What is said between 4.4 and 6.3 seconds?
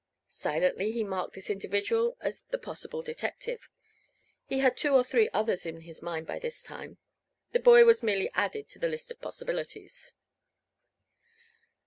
He had two or three others in his mind,